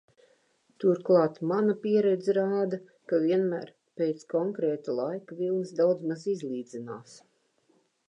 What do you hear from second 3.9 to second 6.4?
pēc konkrēta laika, vilnis daudzmaz